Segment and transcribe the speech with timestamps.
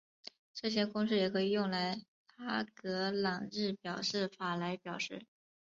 [0.55, 1.93] 这些公式也可以用拉
[2.73, 5.27] 格朗日表示法来表示。